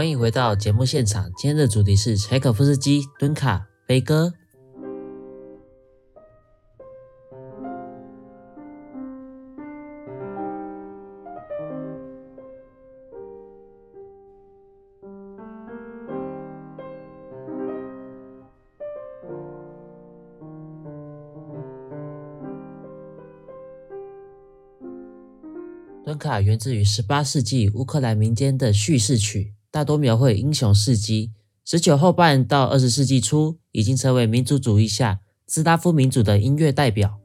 [0.00, 4.32] 欢迎回到节目现场，今天的主题是柴可夫斯基、敦卡、悲歌。
[26.02, 31.30] 敦卡源自于十八世纪乌克兰民间的叙事曲，大多描绘英雄事迹。
[31.64, 37.19] 十九后半到二十世纪初，已经成为民族主义下斯拉夫民族的音乐代表。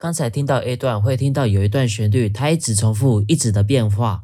[0.00, 4.22] 刚才听到 A 段，会听到有一段旋律，它一直重复，一直的变化。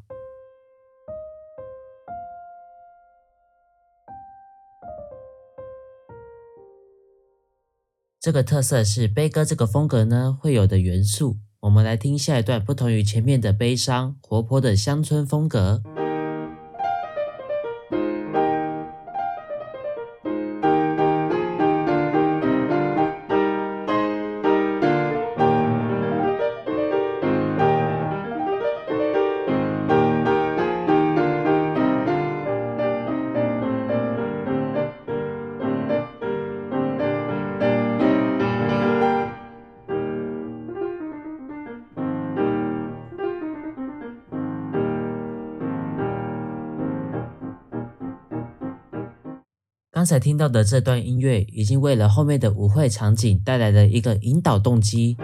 [8.21, 11.39] 这个特色是悲歌这个风格呢会有的元素。
[11.59, 15.83] 我们来听下一段，不同于前面的悲伤、活泼的乡村风格。
[50.05, 55.17] 刚才听到的这段音乐，已经为了后面的舞会场景带来了一个引导动机。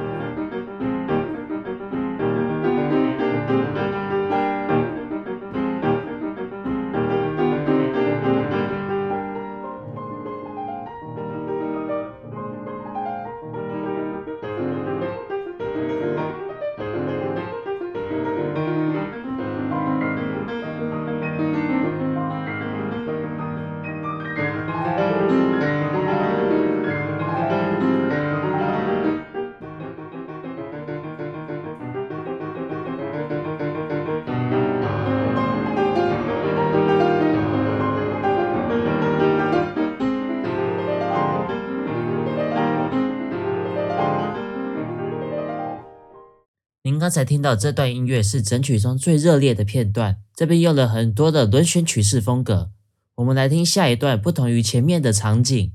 [47.01, 52.73] 刚才听到这段音乐是整曲中最热烈的片段，这边用了很多的轮旋曲式风格。
[53.15, 55.73] 我们来听下一段，不同于前面的场景。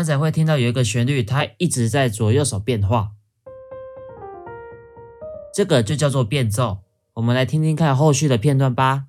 [0.00, 3.10] 刚才会听到有一个旋律，它一直在左右手变化，
[5.54, 6.78] 这个就叫做变奏。
[7.12, 9.08] 我们来听听看后续的片段吧。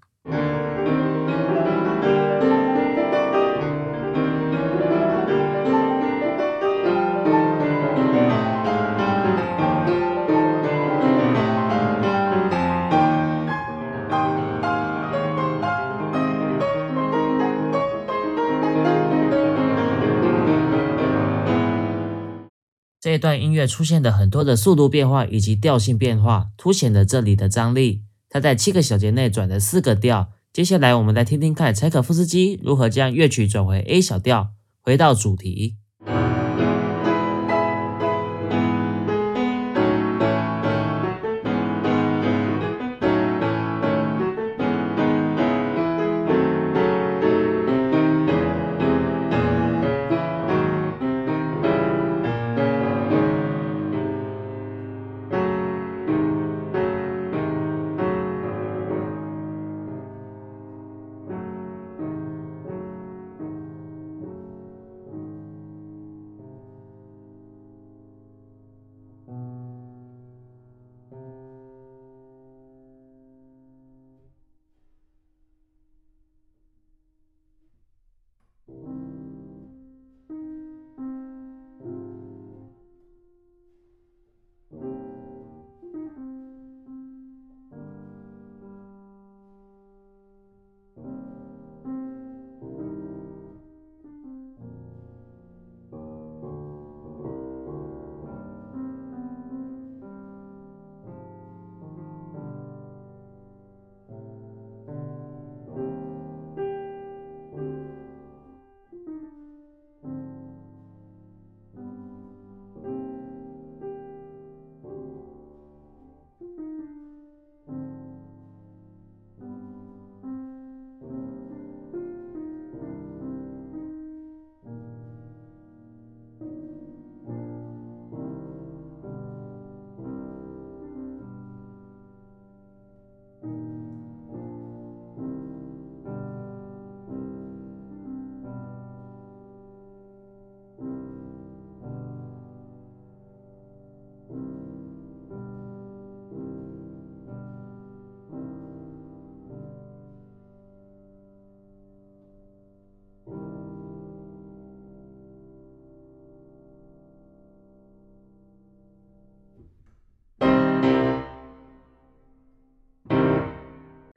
[23.01, 28.03] 这一段音乐出现的很多的速度变化以及调性变化，凸显了这里的张力。
[28.30, 30.30] 它在七个小节内转了四个调。
[30.53, 34.51] 接下来，我们来听听看柴可夫斯基如何将乐曲转回 A 小调，
[34.81, 35.77] 回到主题。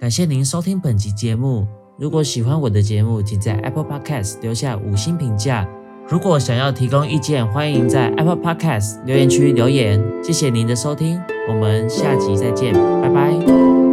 [0.05, 1.67] 感谢您收听本集节目。
[1.97, 5.67] 如果喜欢我的节目，请在 Apple Podcast 留下五星评价。
[6.07, 9.99] 如果想要提供意见，欢迎在 Apple Podcast 留言区留言。
[10.23, 11.19] 谢谢您的收听，
[11.49, 13.84] 我们下集再见，拜拜。